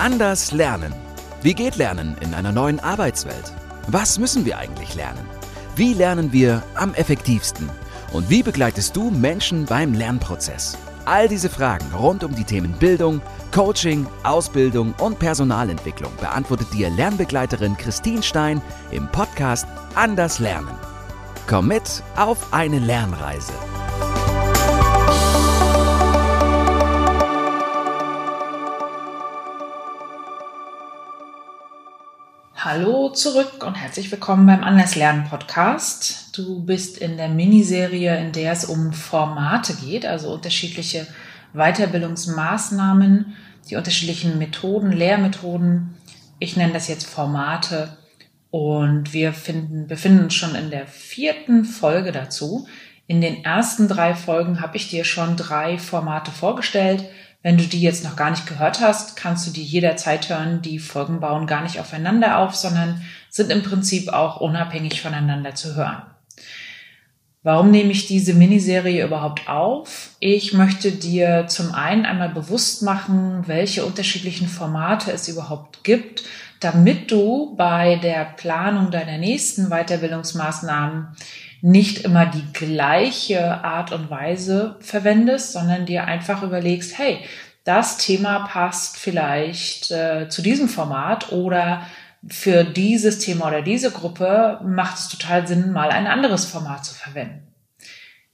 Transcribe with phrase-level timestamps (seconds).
[0.00, 0.94] Anders lernen.
[1.42, 3.52] Wie geht Lernen in einer neuen Arbeitswelt?
[3.88, 5.28] Was müssen wir eigentlich lernen?
[5.76, 7.68] Wie lernen wir am effektivsten?
[8.14, 10.78] Und wie begleitest du Menschen beim Lernprozess?
[11.04, 13.20] All diese Fragen rund um die Themen Bildung,
[13.54, 20.78] Coaching, Ausbildung und Personalentwicklung beantwortet dir Lernbegleiterin Christine Stein im Podcast Anders Lernen.
[21.46, 23.52] Komm mit auf eine Lernreise.
[32.62, 36.36] Hallo zurück und herzlich willkommen beim Anders Lernen Podcast.
[36.36, 41.06] Du bist in der Miniserie, in der es um Formate geht, also unterschiedliche
[41.54, 43.34] Weiterbildungsmaßnahmen,
[43.70, 45.94] die unterschiedlichen Methoden, Lehrmethoden.
[46.38, 47.96] Ich nenne das jetzt Formate
[48.50, 52.68] und wir finden, befinden uns schon in der vierten Folge dazu.
[53.06, 57.06] In den ersten drei Folgen habe ich dir schon drei Formate vorgestellt.
[57.42, 60.60] Wenn du die jetzt noch gar nicht gehört hast, kannst du die jederzeit hören.
[60.60, 65.74] Die Folgen bauen gar nicht aufeinander auf, sondern sind im Prinzip auch unabhängig voneinander zu
[65.74, 66.02] hören.
[67.42, 70.10] Warum nehme ich diese Miniserie überhaupt auf?
[70.20, 76.22] Ich möchte dir zum einen einmal bewusst machen, welche unterschiedlichen Formate es überhaupt gibt,
[76.60, 81.16] damit du bei der Planung deiner nächsten Weiterbildungsmaßnahmen
[81.62, 87.18] nicht immer die gleiche Art und Weise verwendest, sondern dir einfach überlegst, hey,
[87.64, 91.86] das Thema passt vielleicht äh, zu diesem Format oder
[92.28, 96.94] für dieses Thema oder diese Gruppe macht es total Sinn, mal ein anderes Format zu
[96.94, 97.46] verwenden.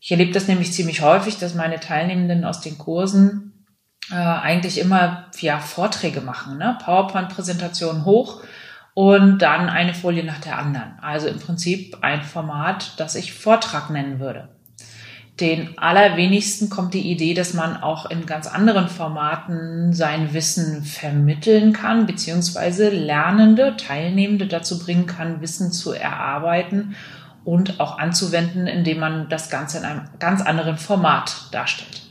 [0.00, 3.66] Ich erlebe das nämlich ziemlich häufig, dass meine Teilnehmenden aus den Kursen
[4.10, 6.78] äh, eigentlich immer ja, Vorträge machen, ne?
[6.84, 8.42] PowerPoint-Präsentationen hoch
[8.96, 10.98] und dann eine Folie nach der anderen.
[11.02, 14.48] Also im Prinzip ein Format, das ich Vortrag nennen würde.
[15.38, 21.74] Den allerwenigsten kommt die Idee, dass man auch in ganz anderen Formaten sein Wissen vermitteln
[21.74, 26.96] kann, beziehungsweise Lernende, Teilnehmende dazu bringen kann, Wissen zu erarbeiten
[27.44, 32.05] und auch anzuwenden, indem man das Ganze in einem ganz anderen Format darstellt.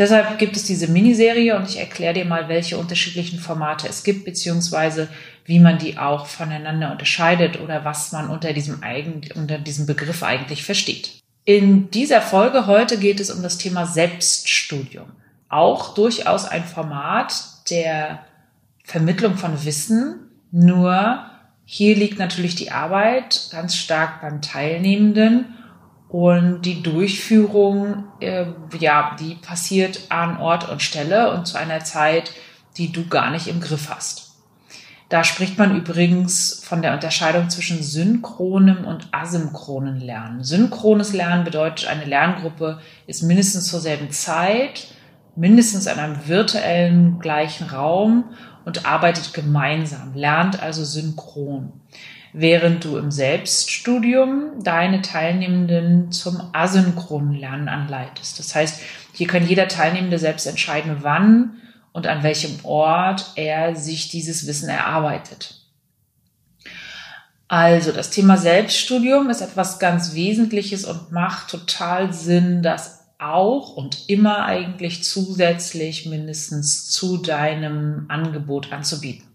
[0.00, 4.24] Deshalb gibt es diese Miniserie und ich erkläre dir mal, welche unterschiedlichen Formate es gibt,
[4.24, 5.08] beziehungsweise
[5.44, 10.22] wie man die auch voneinander unterscheidet oder was man unter diesem, eigen, unter diesem Begriff
[10.22, 11.20] eigentlich versteht.
[11.44, 15.10] In dieser Folge heute geht es um das Thema Selbststudium.
[15.50, 17.34] Auch durchaus ein Format
[17.68, 18.20] der
[18.84, 21.26] Vermittlung von Wissen, nur
[21.66, 25.56] hier liegt natürlich die Arbeit ganz stark beim Teilnehmenden
[26.10, 28.46] und die Durchführung, äh,
[28.78, 32.32] ja, die passiert an Ort und Stelle und zu einer Zeit,
[32.76, 34.30] die du gar nicht im Griff hast.
[35.08, 40.44] Da spricht man übrigens von der Unterscheidung zwischen synchronem und asynchronen Lernen.
[40.44, 44.88] Synchrones Lernen bedeutet, eine Lerngruppe ist mindestens zur selben Zeit,
[45.36, 48.24] mindestens in einem virtuellen gleichen Raum
[48.64, 51.72] und arbeitet gemeinsam, lernt also synchron.
[52.32, 58.38] Während du im Selbststudium deine Teilnehmenden zum asynchronen Lernen anleitest.
[58.38, 58.80] Das heißt,
[59.12, 61.60] hier kann jeder Teilnehmende selbst entscheiden, wann
[61.92, 65.56] und an welchem Ort er sich dieses Wissen erarbeitet.
[67.48, 74.08] Also das Thema Selbststudium ist etwas ganz Wesentliches und macht total Sinn, das auch und
[74.08, 79.26] immer eigentlich zusätzlich mindestens zu deinem Angebot anzubieten.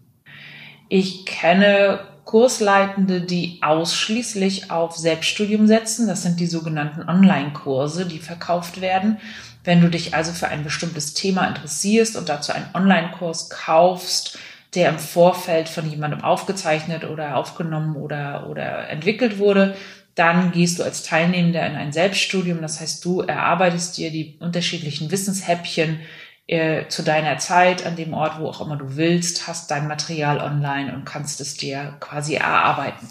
[0.88, 6.08] Ich kenne Kursleitende, die ausschließlich auf Selbststudium setzen.
[6.08, 9.18] Das sind die sogenannten Online-Kurse, die verkauft werden.
[9.62, 14.38] Wenn du dich also für ein bestimmtes Thema interessierst und dazu einen Online-Kurs kaufst,
[14.74, 19.76] der im Vorfeld von jemandem aufgezeichnet oder aufgenommen oder, oder entwickelt wurde,
[20.16, 22.60] dann gehst du als Teilnehmender in ein Selbststudium.
[22.60, 26.00] Das heißt, du erarbeitest dir die unterschiedlichen Wissenshäppchen
[26.46, 30.38] äh, zu deiner Zeit an dem Ort, wo auch immer du willst, hast dein Material
[30.38, 33.08] online und kannst es dir quasi erarbeiten.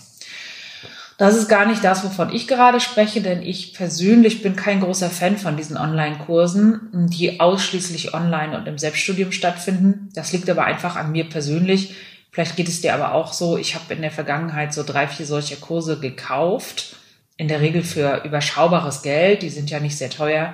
[1.17, 5.09] Das ist gar nicht das, wovon ich gerade spreche, denn ich persönlich bin kein großer
[5.09, 10.09] Fan von diesen Online-Kursen, die ausschließlich online und im Selbststudium stattfinden.
[10.13, 11.95] Das liegt aber einfach an mir persönlich.
[12.31, 13.57] Vielleicht geht es dir aber auch so.
[13.57, 16.97] Ich habe in der Vergangenheit so drei, vier solcher Kurse gekauft.
[17.37, 19.41] In der Regel für überschaubares Geld.
[19.41, 20.53] Die sind ja nicht sehr teuer.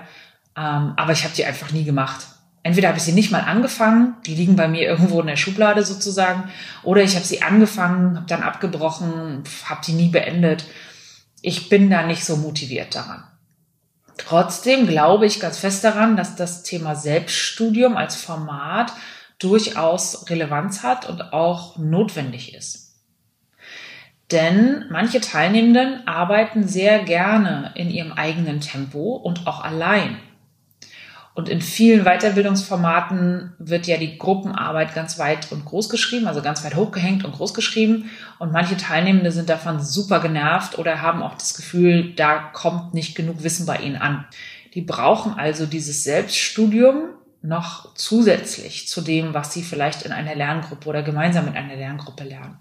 [0.56, 2.28] Ähm, aber ich habe die einfach nie gemacht
[2.64, 5.84] entweder habe ich sie nicht mal angefangen, die liegen bei mir irgendwo in der Schublade
[5.84, 6.50] sozusagen,
[6.84, 10.66] oder ich habe sie angefangen, habe dann abgebrochen, habe die nie beendet.
[11.42, 13.24] Ich bin da nicht so motiviert daran.
[14.18, 18.94] Trotzdem glaube ich ganz fest daran, dass das Thema Selbststudium als Format
[19.40, 22.92] durchaus Relevanz hat und auch notwendig ist.
[24.32, 30.18] Denn manche Teilnehmenden arbeiten sehr gerne in ihrem eigenen Tempo und auch allein.
[31.34, 36.64] Und in vielen Weiterbildungsformaten wird ja die Gruppenarbeit ganz weit und groß geschrieben, also ganz
[36.66, 38.10] weit hochgehängt und groß geschrieben.
[38.38, 43.16] Und manche Teilnehmende sind davon super genervt oder haben auch das Gefühl, da kommt nicht
[43.16, 44.26] genug Wissen bei ihnen an.
[44.74, 47.10] Die brauchen also dieses Selbststudium
[47.42, 52.26] noch zusätzlich zu dem, was sie vielleicht in einer Lerngruppe oder gemeinsam in einer Lerngruppe
[52.26, 52.58] lernen.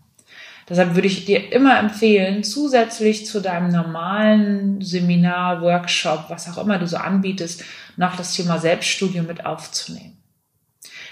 [0.70, 6.78] Deshalb würde ich dir immer empfehlen, zusätzlich zu deinem normalen Seminar, Workshop, was auch immer
[6.78, 7.64] du so anbietest,
[7.96, 10.16] noch das Thema Selbststudium mit aufzunehmen.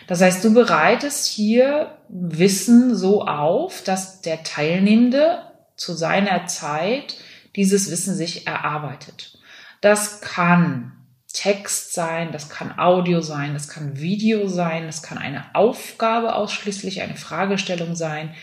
[0.07, 5.43] Das heißt, du bereitest hier Wissen so auf, dass der Teilnehmende
[5.75, 7.17] zu seiner Zeit
[7.57, 9.39] dieses Wissen sich erarbeitet.
[9.81, 10.93] Das kann
[11.33, 17.03] Text sein, das kann Audio sein, das kann Video sein, das kann eine Aufgabe ausschließlich,
[17.03, 18.35] eine Fragestellung sein,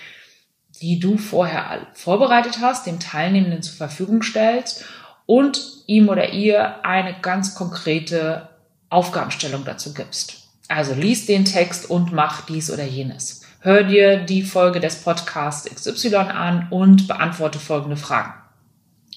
[0.81, 4.85] die du vorher vorbereitet hast, dem Teilnehmenden zur Verfügung stellst
[5.25, 8.49] und ihm oder ihr eine ganz konkrete
[8.89, 10.43] Aufgabenstellung dazu gibst.
[10.67, 13.41] Also lies den Text und mach dies oder jenes.
[13.59, 18.33] Hör dir die Folge des Podcasts XY an und beantworte folgende Fragen.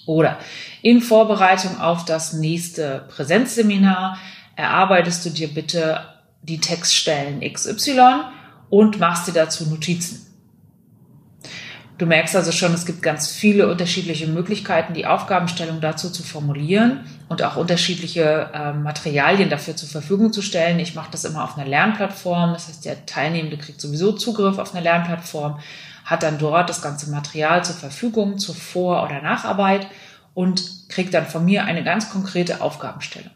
[0.07, 0.39] Oder
[0.81, 4.19] in Vorbereitung auf das nächste Präsenzseminar
[4.57, 6.01] erarbeitest du dir bitte
[6.43, 8.23] die Textstellen XY
[8.71, 10.28] und machst dir dazu Notizen.
[11.99, 17.01] Du merkst also schon, es gibt ganz viele unterschiedliche Möglichkeiten, die Aufgabenstellung dazu zu formulieren
[17.29, 20.79] und auch unterschiedliche äh, Materialien dafür zur Verfügung zu stellen.
[20.79, 22.53] Ich mache das immer auf einer Lernplattform.
[22.53, 25.59] Das heißt, der Teilnehmende kriegt sowieso Zugriff auf eine Lernplattform,
[26.05, 29.89] hat dann dort das ganze Material zur Verfügung zur Vor- oder Nacharbeit
[30.35, 33.33] und kriegt dann von mir eine ganz konkrete Aufgabenstellung.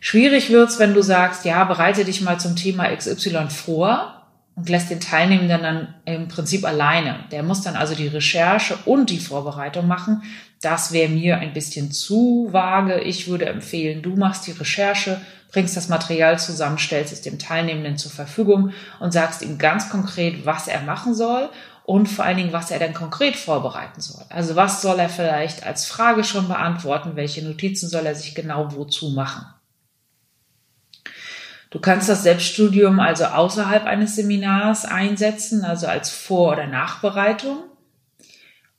[0.00, 4.19] Schwierig wird's, wenn du sagst, ja, bereite dich mal zum Thema XY vor
[4.60, 7.20] und lässt den Teilnehmenden dann im Prinzip alleine.
[7.32, 10.22] Der muss dann also die Recherche und die Vorbereitung machen.
[10.60, 13.00] Das wäre mir ein bisschen zu vage.
[13.00, 15.18] Ich würde empfehlen, du machst die Recherche,
[15.50, 20.44] bringst das Material zusammen, stellst es dem Teilnehmenden zur Verfügung und sagst ihm ganz konkret,
[20.44, 21.48] was er machen soll
[21.84, 24.24] und vor allen Dingen, was er dann konkret vorbereiten soll.
[24.28, 28.76] Also was soll er vielleicht als Frage schon beantworten, welche Notizen soll er sich genau
[28.76, 29.46] wozu machen.
[31.70, 37.58] Du kannst das Selbststudium also außerhalb eines Seminars einsetzen, also als Vor- oder Nachbereitung.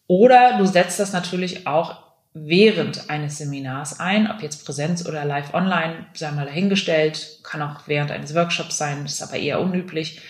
[0.07, 2.03] Oder du setzt das natürlich auch
[2.33, 7.87] während eines Seminars ein, ob jetzt Präsenz oder live online, sei mal dahingestellt, kann auch
[7.87, 10.21] während eines Workshops sein, ist aber eher unüblich.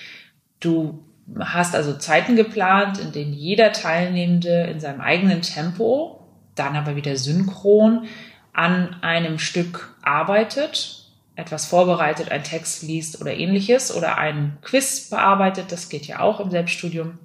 [0.60, 1.04] Du
[1.40, 7.16] hast also Zeiten geplant, in denen jeder Teilnehmende in seinem eigenen Tempo, dann aber wieder
[7.18, 8.06] synchron
[8.54, 11.01] an einem Stück arbeitet
[11.42, 16.40] etwas vorbereitet, einen Text liest oder ähnliches oder einen Quiz bearbeitet, das geht ja auch
[16.40, 17.20] im Selbststudium.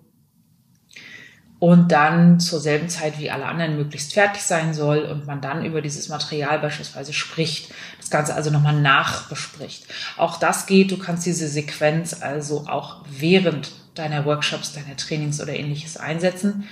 [1.59, 5.65] Und dann zur selben Zeit wie alle anderen möglichst fertig sein soll und man dann
[5.65, 9.87] über dieses Material beispielsweise spricht, das Ganze also nochmal nachbespricht.
[10.19, 15.55] Auch das geht, du kannst diese Sequenz also auch während deiner Workshops, deiner Trainings oder
[15.55, 16.69] ähnliches einsetzen.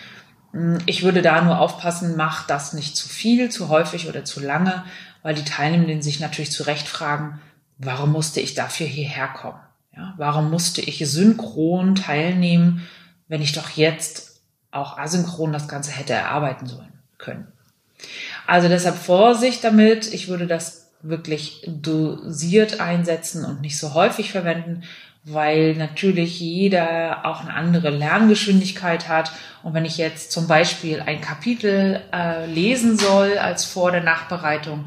[0.84, 4.84] Ich würde da nur aufpassen, mach das nicht zu viel, zu häufig oder zu lange,
[5.24, 7.40] weil die Teilnehmenden sich natürlich zu Recht fragen,
[7.78, 9.58] warum musste ich dafür hierher kommen?
[9.96, 12.86] Ja, warum musste ich synchron teilnehmen,
[13.26, 17.48] wenn ich doch jetzt auch asynchron das Ganze hätte erarbeiten sollen können?
[18.46, 20.12] Also deshalb Vorsicht damit.
[20.12, 24.82] Ich würde das wirklich dosiert einsetzen und nicht so häufig verwenden,
[25.22, 29.32] weil natürlich jeder auch eine andere Lerngeschwindigkeit hat.
[29.62, 34.84] Und wenn ich jetzt zum Beispiel ein Kapitel äh, lesen soll als Vor- der Nachbereitung,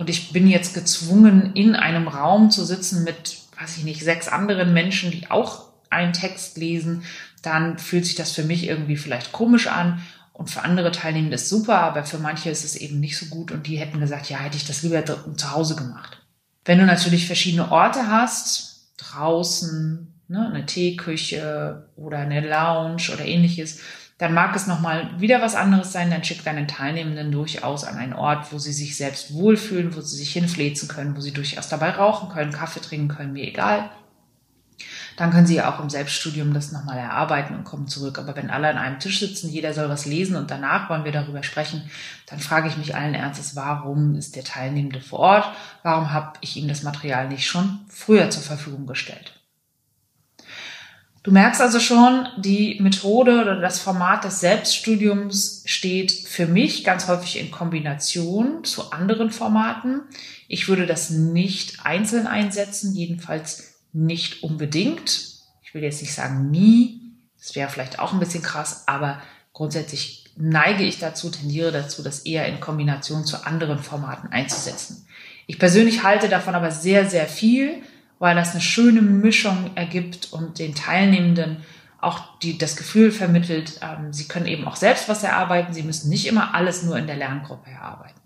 [0.00, 4.28] und ich bin jetzt gezwungen, in einem Raum zu sitzen mit, weiß ich nicht, sechs
[4.28, 7.02] anderen Menschen, die auch einen Text lesen,
[7.42, 10.00] dann fühlt sich das für mich irgendwie vielleicht komisch an.
[10.32, 13.52] Und für andere Teilnehmende ist super, aber für manche ist es eben nicht so gut
[13.52, 16.22] und die hätten gesagt, ja, hätte ich das lieber zu Hause gemacht.
[16.64, 23.80] Wenn du natürlich verschiedene Orte hast, draußen, ne, eine Teeküche oder eine Lounge oder ähnliches,
[24.20, 28.12] dann mag es nochmal wieder was anderes sein, dann schick deinen Teilnehmenden durchaus an einen
[28.12, 31.92] Ort, wo sie sich selbst wohlfühlen, wo sie sich hinfläzen können, wo sie durchaus dabei
[31.92, 33.88] rauchen können, Kaffee trinken können, mir egal.
[35.16, 38.18] Dann können sie ja auch im Selbststudium das nochmal erarbeiten und kommen zurück.
[38.18, 41.12] Aber wenn alle an einem Tisch sitzen, jeder soll was lesen und danach wollen wir
[41.12, 41.90] darüber sprechen,
[42.26, 45.48] dann frage ich mich allen Ernstes, warum ist der Teilnehmende vor Ort?
[45.82, 49.39] Warum habe ich ihm das Material nicht schon früher zur Verfügung gestellt?
[51.22, 57.08] Du merkst also schon, die Methode oder das Format des Selbststudiums steht für mich ganz
[57.08, 60.00] häufig in Kombination zu anderen Formaten.
[60.48, 65.26] Ich würde das nicht einzeln einsetzen, jedenfalls nicht unbedingt.
[65.62, 67.00] Ich will jetzt nicht sagen nie,
[67.38, 69.20] das wäre vielleicht auch ein bisschen krass, aber
[69.52, 75.06] grundsätzlich neige ich dazu, tendiere dazu, das eher in Kombination zu anderen Formaten einzusetzen.
[75.46, 77.82] Ich persönlich halte davon aber sehr, sehr viel,
[78.20, 81.64] weil das eine schöne Mischung ergibt und den Teilnehmenden
[82.00, 86.08] auch die, das Gefühl vermittelt, ähm, sie können eben auch selbst was erarbeiten, sie müssen
[86.08, 88.20] nicht immer alles nur in der Lerngruppe erarbeiten.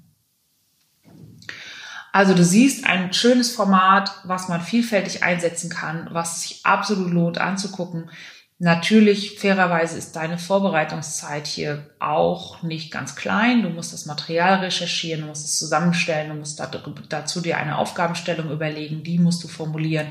[2.13, 7.39] Also du siehst ein schönes Format, was man vielfältig einsetzen kann, was sich absolut lohnt
[7.39, 8.11] anzugucken.
[8.59, 13.63] Natürlich, fairerweise ist deine Vorbereitungszeit hier auch nicht ganz klein.
[13.63, 16.63] Du musst das Material recherchieren, du musst es zusammenstellen, du musst
[17.09, 20.07] dazu dir eine Aufgabenstellung überlegen, die musst du formulieren.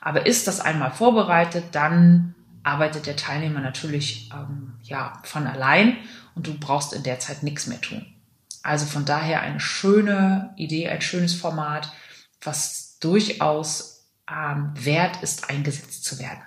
[0.00, 5.96] Aber ist das einmal vorbereitet, dann arbeitet der Teilnehmer natürlich ähm, ja, von allein
[6.34, 8.06] und du brauchst in der Zeit nichts mehr tun.
[8.62, 11.92] Also von daher eine schöne Idee, ein schönes Format,
[12.40, 16.40] was durchaus ähm, wert ist, eingesetzt zu werden.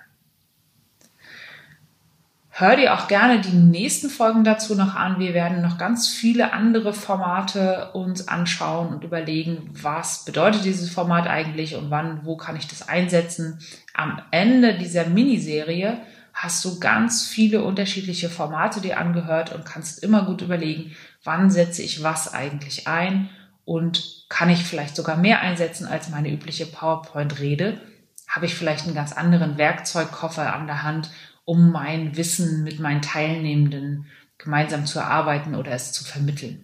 [2.58, 5.18] Hör dir auch gerne die nächsten Folgen dazu noch an.
[5.18, 11.26] Wir werden noch ganz viele andere Formate uns anschauen und überlegen, was bedeutet dieses Format
[11.26, 13.58] eigentlich und wann, wo kann ich das einsetzen.
[13.92, 15.98] Am Ende dieser Miniserie
[16.32, 21.82] hast du ganz viele unterschiedliche Formate dir angehört und kannst immer gut überlegen, wann setze
[21.82, 23.28] ich was eigentlich ein
[23.66, 27.82] und kann ich vielleicht sogar mehr einsetzen als meine übliche PowerPoint-Rede.
[28.26, 31.10] Habe ich vielleicht einen ganz anderen Werkzeugkoffer an der Hand
[31.46, 36.62] um mein Wissen mit meinen Teilnehmenden gemeinsam zu erarbeiten oder es zu vermitteln.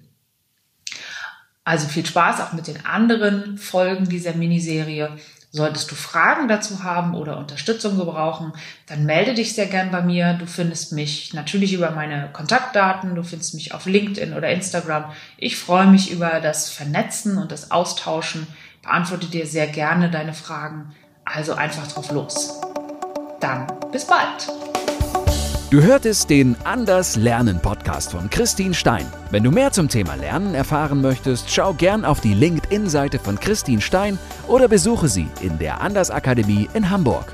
[1.65, 5.17] Also viel Spaß auch mit den anderen Folgen dieser Miniserie.
[5.53, 8.53] Solltest du Fragen dazu haben oder Unterstützung gebrauchen,
[8.87, 10.33] dann melde dich sehr gern bei mir.
[10.35, 15.13] Du findest mich natürlich über meine Kontaktdaten, du findest mich auf LinkedIn oder Instagram.
[15.37, 18.47] Ich freue mich über das Vernetzen und das Austauschen,
[18.83, 20.95] beantworte dir sehr gerne deine Fragen.
[21.25, 22.61] Also einfach drauf los.
[23.39, 24.72] Dann bis bald.
[25.73, 29.07] Du hörtest den Anders Lernen Podcast von Christine Stein.
[29.31, 33.81] Wenn du mehr zum Thema Lernen erfahren möchtest, schau gern auf die LinkedIn-Seite von Christine
[33.81, 37.33] Stein oder besuche sie in der Anders Akademie in Hamburg.